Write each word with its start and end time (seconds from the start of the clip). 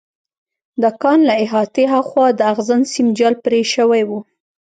د 0.81 0.83
کان 1.01 1.19
له 1.29 1.33
احاطې 1.43 1.83
هاخوا 1.93 2.27
د 2.39 2.41
اغزن 2.51 2.81
سیم 2.93 3.07
جال 3.17 3.33
پرې 3.45 3.61
شوی 3.73 4.01
و 4.09 4.11